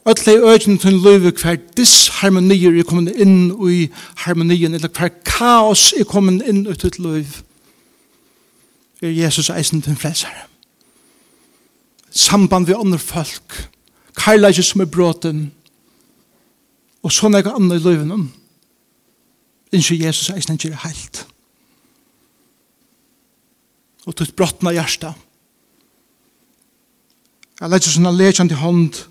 alle 0.06 0.36
økene 0.54 0.78
i 0.78 0.82
tunn 0.82 1.02
løyve 1.04 1.34
hver 1.34 1.58
disharmonier 1.78 2.80
er 2.80 2.88
kommet 2.88 3.18
inn 3.22 3.52
i 3.70 3.90
harmonien, 4.26 4.74
eller 4.74 4.90
hver 4.90 5.14
kaos 5.26 5.92
er 5.98 6.08
kommet 6.10 6.46
inn 6.50 6.66
i 6.66 6.78
tunn 6.80 7.02
løyve, 7.04 7.44
er 9.02 9.12
Jesus 9.12 9.52
eisende 9.54 9.86
til 9.86 9.98
frelsare. 10.00 10.48
Samband 12.10 12.66
vi 12.66 12.74
andre 12.74 12.98
folk, 13.00 13.68
karlægje 14.16 14.64
som 14.64 14.82
er 14.82 14.90
bråten, 14.90 15.52
og 17.04 17.12
sånn 17.14 17.36
er 17.38 17.52
andre 17.52 17.78
i 17.78 17.84
løyvene, 17.84 18.24
Innskje 19.76 20.06
Jesus 20.06 20.30
eisen 20.32 20.56
ikke 20.56 20.72
er 20.72 20.84
heilt. 20.86 21.26
Og 24.06 24.16
tog 24.16 24.28
brottna 24.38 24.72
hjärsta. 24.72 25.14
Jeg 27.60 27.72
lette 27.72 27.92
sånn 27.92 28.08
en 28.08 28.16
lekjent 28.16 28.54
i 28.54 28.60
hånd 28.60 29.02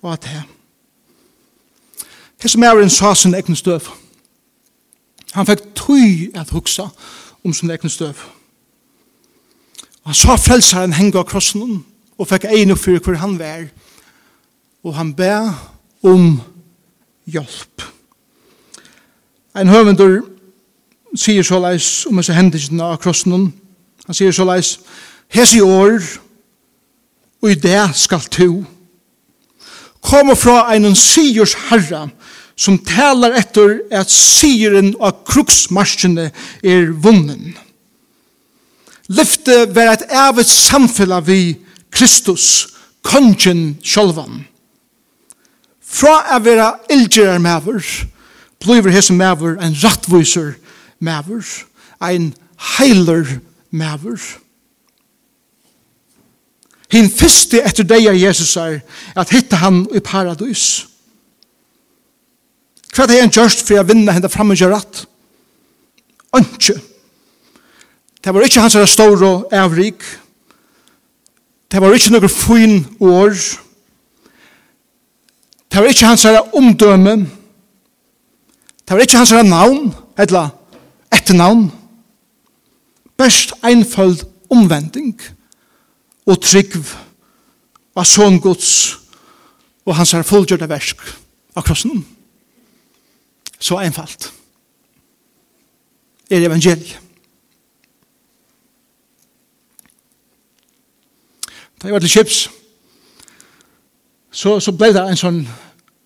og 0.00 0.12
at 0.14 0.26
det. 0.26 0.42
Det 2.40 2.50
som 2.50 2.64
er 2.64 2.80
en 2.80 2.92
sa 2.92 3.12
sin 3.14 3.34
egen 3.36 3.56
støv. 3.56 3.90
Han 5.34 5.46
fikk 5.46 5.66
tøy 5.78 6.30
at 6.34 6.50
huksa 6.54 6.88
om 7.44 7.54
sin 7.54 7.70
egen 7.70 7.92
støv. 7.92 8.18
Han 10.06 10.16
sa 10.16 10.38
frelsaren 10.40 10.96
henge 10.96 11.18
av 11.20 11.28
krossen 11.28 11.82
og 12.16 12.28
fikk 12.30 12.48
egnu 12.50 12.76
fyrir 12.78 13.02
hvor 13.04 13.20
han 13.20 13.38
var. 13.38 13.68
Og 14.84 14.96
han 14.96 15.14
be 15.14 15.34
om 16.02 16.36
hjelp. 17.26 17.80
Hjelp. 17.80 17.99
Ein 19.54 19.70
høvendur 19.70 20.20
sier 21.18 21.42
så 21.46 21.58
leis 21.58 22.06
om 22.06 22.20
hans 22.20 22.30
hendelsene 22.30 22.86
av 22.86 23.00
krossen. 23.02 23.48
Han 24.06 24.16
sier 24.16 24.34
så 24.34 24.46
leis, 24.46 24.78
Hes 25.30 25.54
i 25.54 25.62
år, 25.62 26.02
og 27.42 27.52
i 27.52 27.58
det 27.58 27.82
skal 27.94 28.24
to. 28.34 28.48
Kom 30.02 30.32
fra 30.36 30.64
en 30.74 30.88
sigers 30.98 31.54
herre, 31.68 32.08
som 32.58 32.78
talar 32.84 33.36
etter 33.38 33.78
at 33.94 34.10
sigeren 34.10 34.92
av 35.00 35.22
kruksmarskene 35.28 36.28
er 36.66 36.90
vunnen. 36.90 37.54
Lyfte 39.10 39.64
var 39.74 39.94
et 39.94 40.06
evet 40.10 40.50
samfella 40.50 41.20
vi 41.26 41.56
Kristus, 41.90 42.68
kongen 43.02 43.78
sjolvan. 43.82 44.44
Fra 45.80 46.20
å 46.36 46.42
være 46.44 46.68
ildgjører 46.92 47.40
med 47.42 47.70
blir 48.60 48.92
hesen 48.92 49.16
maver 49.16 49.56
en 49.60 49.74
rattviser 49.82 50.54
maver, 51.00 51.44
en 52.00 52.34
heiler 52.76 53.40
maver. 53.70 54.20
Hin 56.90 57.10
fyrste 57.10 57.62
etter 57.62 57.86
deg 57.86 58.08
av 58.10 58.18
Jesus 58.18 58.56
er 58.58 58.80
at 59.16 59.30
hitta 59.30 59.60
han 59.62 59.84
i 59.94 60.02
paradis. 60.02 60.86
Hva 62.90 63.06
er 63.06 63.22
han 63.22 63.32
gjørst 63.32 63.62
for 63.64 63.78
å 63.78 63.86
vinne 63.86 64.12
henne 64.12 64.28
fram 64.28 64.50
og 64.50 64.58
gjøre 64.58 64.80
rett? 64.80 65.04
Ønske. 66.36 66.74
Det 68.20 68.34
var 68.34 68.44
ikke 68.44 68.60
hans 68.60 68.76
er 68.76 68.90
stor 68.90 69.22
og 69.24 69.54
avrik. 69.54 70.02
Det 71.70 71.80
var 71.80 71.94
ikke 71.94 72.12
noen 72.12 72.32
fin 72.32 72.80
år. 73.00 73.38
Det 75.70 75.78
var 75.78 75.92
ikke 75.94 76.10
hans 76.10 76.26
er 76.26 76.42
omdømme. 76.58 77.14
Det 77.22 77.39
Det 78.90 78.96
var 78.96 79.00
ikke 79.00 79.16
hans 79.16 79.30
navn, 79.30 79.92
etla 80.18 80.48
etternavn. 81.14 81.68
Best 83.14 83.52
einføld 83.62 84.24
omvending 84.50 85.14
og 86.26 86.40
trygg 86.42 86.74
av 87.94 88.08
sån 88.10 88.40
Guds 88.42 88.72
og 89.86 89.94
hans 89.94 90.14
er 90.18 90.26
fullgjørte 90.26 90.66
versk 90.66 91.04
av 91.54 91.62
krossen. 91.68 92.02
Så 93.62 93.78
einfalt 93.78 94.32
er 96.26 96.48
evangeliet. 96.50 96.98
Da 101.78 101.86
jeg 101.86 101.94
var 101.94 102.02
til 102.02 102.10
Kips, 102.10 102.42
så, 104.34 104.58
så 104.58 104.74
ble 104.74 104.90
det 104.98 105.06
en 105.06 105.24
sånn 105.26 105.42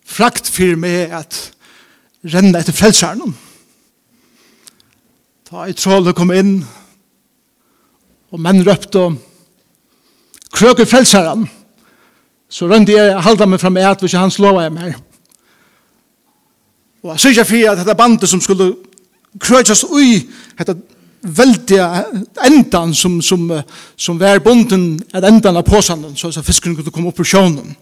frakt 0.04 0.52
for 0.52 0.76
meg 0.76 1.16
at 1.16 1.53
renne 2.32 2.60
etter 2.60 2.72
frelseren. 2.76 3.34
Ta 5.44 5.66
jeg 5.68 5.76
trådde 5.76 6.14
kom 6.16 6.32
inn, 6.32 6.56
og 8.32 8.40
menn 8.42 8.64
røpte, 8.66 9.04
krøker 10.54 10.88
frelseren, 10.88 11.44
så 12.48 12.68
rønte 12.70 12.94
jeg 12.94 13.20
halda 13.26 13.46
meg 13.46 13.60
fram 13.60 13.76
et, 13.82 14.00
hvis 14.00 14.16
han 14.18 14.32
slåa 14.32 14.66
jeg 14.66 14.74
meg. 14.74 14.96
Og 17.04 17.12
jeg 17.12 17.20
synes 17.20 17.38
jeg 17.38 17.46
fyrir 17.46 17.70
at 17.72 17.80
dette 17.82 17.96
bandet 17.98 18.30
som 18.30 18.40
skulle 18.40 18.72
krøkjas 19.40 19.84
ui, 19.84 20.22
dette 20.58 20.76
veldige 21.24 21.84
endan 22.44 22.94
som, 22.94 23.20
som, 23.22 23.48
som 23.96 24.20
var 24.20 24.42
bonden 24.44 25.02
at 25.12 25.24
endan 25.24 25.56
av 25.56 25.64
påsanden, 25.66 26.16
så, 26.16 26.30
så 26.32 26.42
fisken 26.44 26.76
kunne 26.76 26.92
komme 26.92 27.10
opp 27.10 27.20
ur 27.20 27.28
sjånen. 27.28 27.74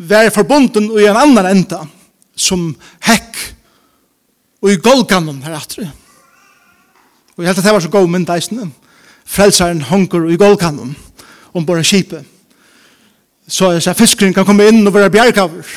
Vær 0.00 0.30
forbunden 0.32 0.88
i 0.96 1.08
en 1.10 1.18
annan 1.18 1.50
enda, 1.50 1.82
som 2.40 2.70
hekk 3.04 3.38
og 4.60 4.72
i 4.72 4.80
golganen 4.80 5.42
her 5.44 5.56
atre. 5.56 5.90
Og 7.36 7.44
jeg 7.44 7.50
held 7.50 7.58
at 7.58 7.64
det 7.64 7.72
var 7.74 7.84
så 7.84 7.92
god 7.92 8.08
mynd 8.12 8.26
deisene. 8.28 8.70
Frelsaren 9.24 9.84
hongur 9.88 10.28
i 10.28 10.36
golganen 10.40 10.96
om 11.54 11.66
bara 11.66 11.84
kipe. 11.86 12.24
Så 13.48 13.72
jeg 13.74 13.82
sa 13.82 13.94
fiskeren 13.96 14.34
kan 14.34 14.46
komme 14.46 14.68
inn 14.68 14.86
og 14.86 14.94
være 14.94 15.10
bjergaver. 15.10 15.70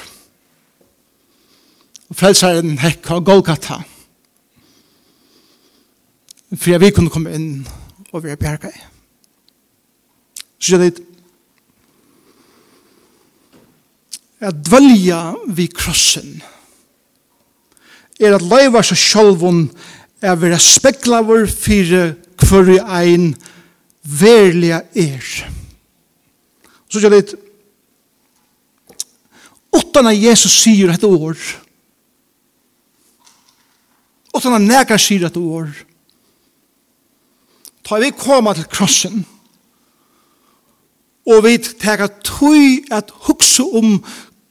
Og 2.10 2.17
frelsaren 2.19 2.78
hekk 2.82 3.12
av 3.15 3.23
golgata. 3.26 3.80
For 6.54 6.73
jeg 6.73 6.84
vil 6.84 6.93
kunne 6.93 7.13
komme 7.13 7.34
inn 7.34 7.49
og 8.12 8.23
være 8.26 8.38
bjergaver. 8.38 8.89
Så 10.60 10.78
jeg 10.78 10.91
det 10.91 11.08
at 14.43 14.60
dvelja 14.60 15.34
vi 15.56 15.69
krossen 15.71 16.41
er 18.19 18.36
at 18.36 18.45
leiva 18.45 18.84
seg 18.86 18.99
sjálvun 18.99 19.65
er 20.23 20.38
vera 20.39 20.60
speklavur 20.62 21.47
fyrir 21.49 22.15
hverju 22.43 22.80
ein 22.84 23.34
verliga 24.04 24.84
er. 24.93 25.23
Så 26.89 27.02
gjør 27.02 27.17
det 27.17 27.39
Utan 29.73 30.06
at 30.06 30.17
Jesus 30.21 30.54
sier 30.62 30.91
et 30.93 31.04
år. 31.04 31.38
Utan 34.34 34.54
at 34.54 34.62
nekar 34.62 35.02
sier 35.02 35.26
et 35.26 35.38
år. 35.38 35.71
Ta 37.82 37.97
vi 37.97 38.12
koma 38.13 38.54
til 38.54 38.69
krossen 38.69 39.23
og 41.23 41.43
vi 41.45 41.58
tega 41.58 42.10
tøy 42.23 42.84
at 42.91 43.12
hugsa 43.28 43.63
om 43.63 43.95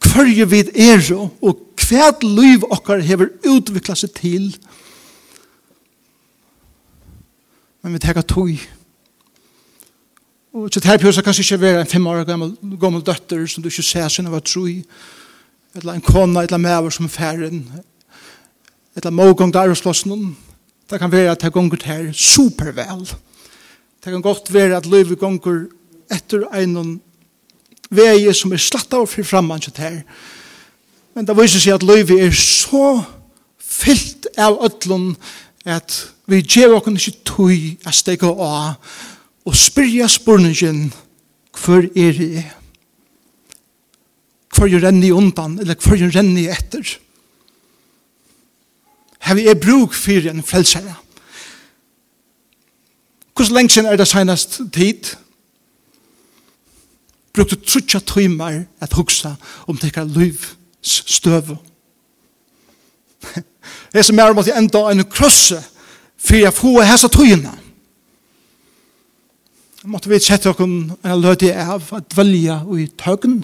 hverju 0.03 0.47
vi 0.49 0.63
er 0.73 1.03
og 1.13 1.59
Kvært 1.83 2.23
liv 2.23 2.63
okkar 2.71 3.03
hever 3.03 3.33
utvikla 3.49 3.95
seg 3.99 4.13
til. 4.15 4.53
Men 7.83 7.95
vi 7.95 7.99
teka 7.99 8.23
tog. 8.23 8.53
Og 10.53 10.69
til 10.71 10.83
terpjøsa 10.85 11.23
kanskje 11.25 11.43
ikke 11.43 11.61
være 11.63 11.81
en 11.81 11.89
fem 11.89 12.07
år 12.07 12.23
gammel, 12.29 12.53
gammel 12.79 13.01
døtter 13.03 13.43
som 13.49 13.63
du 13.63 13.71
ikke 13.71 13.83
ser 13.83 14.07
sin 14.13 14.29
av 14.29 14.39
tro 14.45 14.67
i. 14.69 14.79
Eller 15.75 15.97
en 15.97 16.05
kona, 16.05 16.43
eller 16.45 16.61
mever 16.61 16.93
som 16.93 17.09
færen. 17.09 17.63
Eller 18.95 19.11
mågong 19.11 19.53
der 19.53 19.73
og 19.73 19.77
slåss 19.77 20.05
noen. 20.05 20.35
Det 20.89 20.99
kan 21.01 21.11
være 21.11 21.31
at 21.33 21.41
det 21.41 21.53
gonger 21.53 21.81
her 21.83 22.11
supervel. 22.13 23.07
Det 24.03 24.13
kan 24.13 24.21
godt 24.21 24.53
være 24.53 24.77
at 24.77 24.85
livet 24.85 25.19
gonger 25.19 25.65
etter 26.11 26.45
en 26.53 27.01
vei 27.89 28.29
som 28.33 28.53
er 28.53 28.61
slatt 28.61 28.93
av 28.93 29.07
for 29.09 29.25
framman 29.25 29.63
til 29.63 29.73
her. 29.81 29.99
Men 31.13 31.27
det 31.27 31.37
viser 31.37 31.61
seg 31.61 31.77
at 31.77 31.85
livet 31.85 32.25
er 32.25 32.33
så 32.37 33.03
fyllt 33.61 34.27
av 34.37 34.57
ødlun 34.65 35.13
at 35.69 35.95
vi 36.29 36.41
gjør 36.41 36.79
okken 36.79 36.97
ikke 36.97 37.23
tøy 37.27 37.57
a 37.85 37.93
stega 37.93 38.29
av 38.31 38.93
og 39.43 39.55
spyrja 39.57 40.07
spurningen 40.11 40.87
hver 41.53 41.89
er 41.95 42.19
jeg? 42.19 42.43
Hver 44.53 44.69
er 44.69 44.85
renni 44.85 45.11
undan, 45.11 45.57
eller 45.59 45.75
hver 45.75 46.01
er 46.01 46.13
renni 46.15 46.47
etter? 46.51 46.95
Har 49.23 49.35
vi 49.35 49.47
er 49.47 49.59
bruk 49.59 49.93
for 49.93 50.29
en 50.29 50.43
frelsere. 50.43 50.95
Hvor 53.33 53.53
lenge 53.53 53.69
siden 53.69 53.89
er 53.89 53.97
det 53.97 54.07
senest 54.07 54.61
tid? 54.73 55.15
Brukte 57.33 57.55
trutja 57.55 57.99
tøymer 57.99 58.63
at 58.79 58.93
hugsa 58.93 59.35
om 59.67 59.77
tekkar 59.77 60.05
liv 60.05 60.53
støv. 60.83 61.55
Jeg 63.93 64.05
som 64.05 64.19
er 64.19 64.31
om 64.31 64.41
at 64.41 64.49
jeg 64.49 64.57
enda 64.59 64.87
en 64.91 65.05
krosse 65.07 65.59
for 66.23 66.39
jeg 66.39 66.55
får 66.55 66.87
hese 66.87 67.09
tøyene. 67.11 67.51
Jeg 69.83 69.91
måtte 69.91 70.11
vi 70.11 70.19
sette 70.23 70.51
dere 70.51 70.63
en 70.63 71.19
løte 71.19 71.51
av 71.51 71.89
at 71.95 72.15
velge 72.15 72.55
og 72.63 72.79
i 72.79 72.87
tøgn 72.99 73.41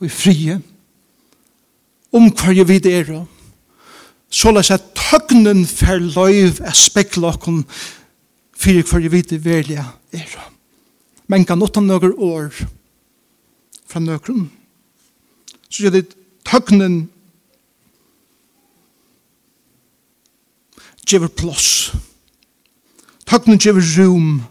og 0.00 0.06
i 0.08 0.12
frie 0.12 0.58
om 2.16 2.30
hva 2.32 2.54
jeg 2.56 2.68
vidt 2.68 2.88
er 2.88 3.10
så 4.32 4.50
la 4.52 4.62
seg 4.64 4.82
tøgnen 4.96 5.64
for 5.68 6.00
løyv 6.00 6.62
er 6.64 6.76
spekla 6.76 7.34
dere 7.36 7.62
for 8.56 8.96
hva 8.96 9.02
jeg 9.04 9.12
vidt 9.12 9.36
velge 9.44 9.84
er. 9.84 10.36
Men 11.28 11.44
kan 11.44 11.62
åtta 11.62 11.82
noen 11.84 12.16
år 12.16 12.50
fra 13.86 14.00
nøkron 14.00 14.48
så 15.68 15.84
gjør 15.84 15.98
det 15.98 16.16
tøgnen 16.46 17.08
gjever 21.06 21.28
plås. 21.28 21.92
Tøgnen 23.26 23.58
gjever 23.58 23.82
rum 23.98 24.44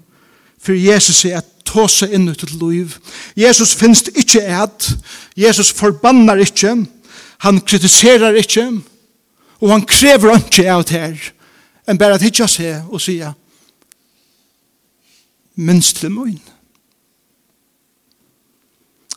for 0.66 0.74
Jesus 0.74 1.26
er 1.26 1.40
at 1.44 1.52
tåse 1.66 2.08
inn 2.14 2.30
ut 2.30 2.40
til 2.42 2.58
liv. 2.58 2.96
Jesus 3.38 3.76
finnes 3.78 4.02
ikke 4.16 4.42
et. 4.42 4.90
Jesus 5.38 5.72
forbannar 5.74 6.42
ikke. 6.42 6.76
Han 7.46 7.62
kritiserar 7.62 8.38
ikke. 8.40 8.66
Og 9.62 9.72
han 9.72 9.86
krever 9.86 10.38
ikke 10.40 10.66
av 10.72 10.86
det 10.90 11.00
her. 11.00 11.32
Enn 11.86 12.00
bare 12.02 12.18
at 12.18 12.26
hitja 12.26 12.48
seg 12.50 12.88
og 12.90 13.02
sier 13.04 13.36
minst 15.56 16.02
til 16.02 16.12
møyen. 16.12 16.42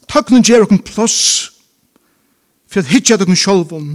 Tøgnen 0.09 0.45
gjever 0.45 0.69
okken 0.69 0.85
plås 0.85 1.17
for 2.69 2.83
at 2.83 2.93
hitja 2.93 3.17
dere 3.21 3.37
sjolv 3.37 3.73
om, 3.77 3.89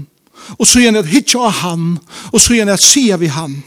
og 0.57 0.65
så 0.67 0.81
gjerne 0.81 1.03
at 1.03 1.11
hitja 1.11 1.45
av 1.47 1.59
han, 1.61 1.85
og 2.33 2.41
så 2.41 2.57
gjerne 2.57 2.75
at 2.75 2.83
sia 2.83 3.19
vi 3.21 3.29
han, 3.31 3.61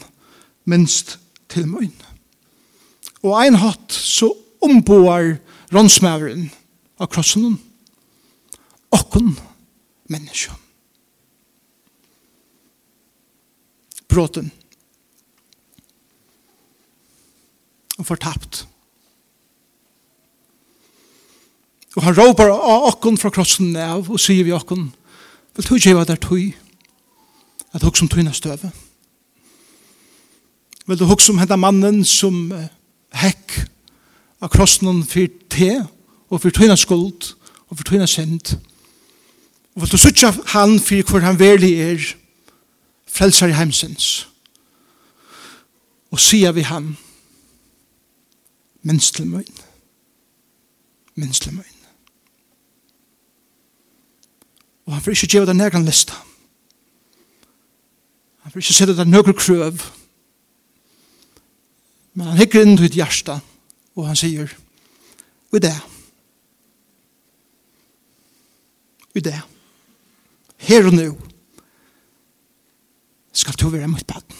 minst 0.67 1.17
til 1.51 1.67
møyn. 1.69 1.95
Og 3.23 3.33
ein 3.39 3.57
hatt 3.59 3.91
så 3.93 4.29
omboar 4.63 5.37
rånsmæveren 5.73 6.49
av 6.99 7.09
krossen, 7.11 7.57
okken 8.93 9.35
menneskjøn. 10.11 10.63
Bråten. 14.07 14.51
Og 17.97 18.05
fortapt. 18.07 18.63
Og 21.97 22.03
han 22.05 22.13
råpar 22.13 22.51
av 22.53 22.91
okken 22.91 23.17
fra 23.17 23.31
krossen 23.33 23.73
av 23.81 24.05
og 24.13 24.21
sier 24.21 24.45
vi 24.45 24.53
okken, 24.53 24.91
vil 25.57 25.65
du 25.65 25.79
gjeva 25.81 26.05
der 26.05 26.19
tøy, 26.21 26.51
at 27.73 27.81
hok 27.81 27.97
som 27.97 28.09
tøyna 28.09 28.33
støve. 28.37 28.69
Vil 30.85 30.99
du 30.99 31.07
hok 31.09 31.21
som 31.25 31.41
henda 31.41 31.57
mannen 31.57 32.03
som 32.05 32.51
hekk 33.17 33.55
av 34.45 34.51
krossen 34.53 35.01
for 35.09 35.31
te 35.49 35.71
og 36.29 36.41
for 36.43 36.53
tøyna 36.53 36.77
skuld 36.77 37.31
og 37.67 37.79
for 37.79 37.87
tøyna 37.89 38.05
send. 38.07 38.53
Og 39.75 39.83
vil 39.83 39.91
du 39.91 39.97
sutja 39.97 40.29
han 40.53 40.77
for 40.79 41.09
hvor 41.09 41.25
han 41.25 41.39
verlig 41.39 41.73
er 41.81 42.11
frelsar 43.09 43.49
i 43.49 43.57
heimsins? 43.57 44.27
Og 46.13 46.21
sier 46.21 46.53
vi 46.55 46.63
han, 46.63 46.93
minst 48.85 49.17
til 49.17 49.27
møyn. 49.27 49.65
Minst 51.17 51.43
til 51.43 51.57
møyn. 51.57 51.76
Og 54.87 54.93
han 54.93 55.03
får 55.03 55.11
ikke 55.11 55.27
gjøre 55.35 55.49
det 55.49 55.55
nærkant 55.55 55.85
lista. 55.85 56.15
Han 58.47 58.51
får 58.51 58.63
ikke 58.63 58.73
sette 58.73 58.95
det 58.95 59.07
nøkker 59.07 59.35
krøv. 59.35 59.81
Men 62.13 62.31
han 62.31 62.39
hikker 62.39 62.63
inn 62.63 62.77
til 62.77 62.87
ditt 62.87 62.95
hjärsta, 62.97 63.35
og 63.99 64.07
han 64.07 64.15
sier, 64.17 64.53
og 65.51 65.61
det, 65.61 65.73
og 69.11 69.23
det, 69.25 69.35
her 70.69 70.87
og 70.87 70.95
nå, 70.95 71.11
skal 73.37 73.59
du 73.59 73.67
være 73.69 73.91
mot 73.91 74.07
baden. 74.07 74.39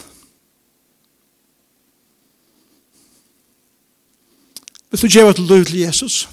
Vil 4.89 5.01
du 5.01 5.07
gjøre 5.07 5.33
til 5.33 5.43
lov 5.51 5.65
til 5.65 5.79
Jesus? 5.83 6.29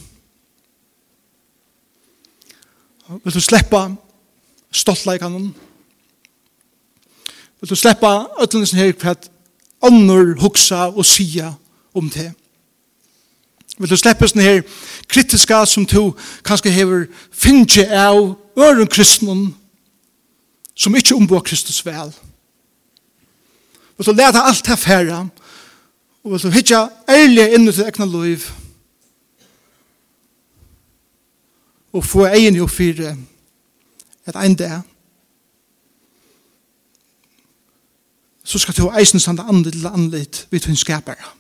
Vil 3.25 3.35
du 3.35 3.41
slippe 3.41 3.83
stoltleikene. 4.75 5.53
Vil 7.61 7.71
du 7.71 7.77
sleppa 7.79 8.27
ötlendelsen 8.43 8.79
her 8.79 8.93
hva 9.01 9.15
ånder 9.85 10.35
huksa 10.41 10.89
og 10.91 11.07
sia 11.07 11.55
om 11.95 12.11
det. 12.11 12.33
Vil 13.79 13.91
du 13.91 13.97
sleppa 13.97 14.29
sånne 14.29 14.47
her 14.47 14.63
kritiska 15.11 15.65
som 15.67 15.87
du 15.87 16.13
kanskje 16.47 16.75
hever 16.75 17.07
finnje 17.33 17.87
av 17.89 18.35
øren 18.59 18.91
kristnen 18.91 19.49
som 20.75 20.95
ikkje 20.97 21.17
ombå 21.17 21.41
Kristus 21.41 21.81
vel. 21.87 22.13
Vil 23.97 24.07
du 24.07 24.13
leta 24.13 24.43
alt 24.43 24.67
her 24.67 24.77
færa 24.77 25.21
og 26.25 26.33
vil 26.33 26.43
du 26.43 26.51
hitja 26.55 26.89
ærlig 27.09 27.53
inn 27.55 27.69
til 27.71 27.87
egna 27.87 28.07
liv 28.09 28.47
og 31.95 32.05
få 32.05 32.27
egin 32.27 32.57
jo 32.59 32.67
fire 32.67 33.15
et 34.29 34.37
ein 34.37 34.57
dag 34.57 34.83
så 38.45 38.59
skal 38.59 38.77
du 38.77 38.91
eisen 38.93 39.21
sanda 39.21 39.43
andlit 39.49 39.73
til 39.73 39.87
andlit 39.87 40.47
vi 40.51 40.59
tun 40.59 40.77
skapare. 40.77 41.33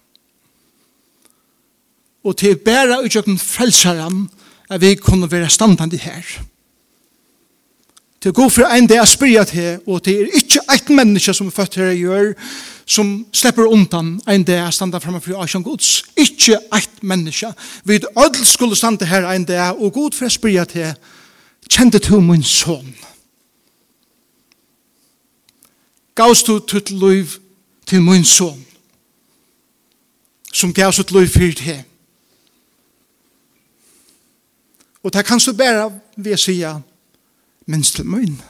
Og 2.24 2.36
til 2.36 2.56
bæra 2.56 3.02
utjøkken 3.04 3.38
frelsaren 3.38 4.28
er 4.70 4.78
vi 4.78 4.94
kunne 4.94 5.30
være 5.30 5.50
standandi 5.52 6.00
her. 6.00 6.24
Til 8.20 8.32
å 8.32 8.36
gå 8.38 8.46
for 8.48 8.64
en 8.72 8.86
dag 8.88 9.04
spyrja 9.08 9.42
til, 9.44 9.82
og 9.86 10.00
til 10.02 10.22
er 10.22 10.38
ikke 10.40 10.62
eit 10.72 10.88
menneske 10.88 11.34
som 11.36 11.50
er 11.50 11.52
født 11.52 11.76
her 11.76 11.92
gjør, 11.92 12.32
som 12.88 13.26
slipper 13.32 13.68
undan 13.68 14.14
en 14.28 14.46
dag 14.48 14.72
standa 14.72 14.98
framme 14.98 15.20
for 15.20 15.42
Asjan 15.44 15.62
gods. 15.62 16.06
Ikke 16.16 16.56
eit 16.72 17.02
menneske. 17.02 17.52
Vi 17.84 18.00
ødel 18.00 18.46
skulle 18.48 18.76
standa 18.76 19.04
her 19.04 19.28
en 19.28 19.44
dag, 19.44 19.76
og 19.76 19.92
god 19.92 20.16
for 20.16 20.24
å 20.24 20.32
spyrja 20.32 20.64
til, 20.64 20.96
kjente 21.70 21.98
du 21.98 22.20
min 22.20 22.42
son? 22.42 22.94
Gavs 26.14 26.42
du 26.42 26.58
tutt 26.58 26.90
liv 26.90 27.26
til 27.86 28.02
min 28.02 28.24
son? 28.24 28.66
Som 30.52 30.74
gav 30.74 30.92
sitt 30.92 31.10
liv 31.10 31.26
fyrt 31.28 31.60
he? 31.60 31.82
Og 35.02 35.12
det 35.12 35.24
kan 35.26 35.40
så 35.40 35.52
bare 35.52 36.00
vi 36.16 36.36
sier, 36.36 36.80
minst 37.66 37.94
til 37.94 38.06
min. 38.06 38.40